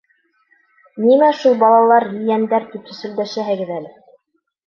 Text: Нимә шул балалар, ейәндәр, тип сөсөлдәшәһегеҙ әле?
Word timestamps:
Нимә 1.03 1.27
шул 1.41 1.59
балалар, 1.65 2.07
ейәндәр, 2.21 2.65
тип 2.73 2.91
сөсөлдәшәһегеҙ 2.93 3.75
әле? 3.79 3.93